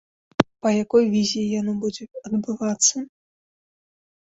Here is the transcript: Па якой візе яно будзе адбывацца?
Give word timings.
Па 0.65 0.71
якой 0.83 1.03
візе 1.15 1.43
яно 1.59 1.75
будзе 1.85 2.03
адбывацца? 2.27 3.05